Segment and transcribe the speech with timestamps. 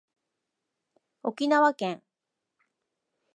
[1.21, 2.01] 沖縄県